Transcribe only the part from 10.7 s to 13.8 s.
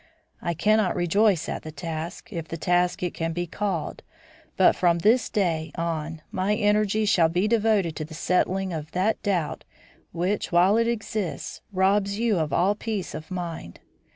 it exists, robs you of all peace of mind.